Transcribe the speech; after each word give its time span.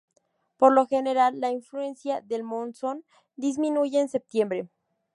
Por 0.57 0.73
lo 0.73 0.87
general, 0.87 1.39
la 1.39 1.51
influencia 1.51 2.21
del 2.21 2.41
monzón 2.43 3.05
disminuye 3.35 3.99
en 3.99 4.09
septiembre. 4.09 4.67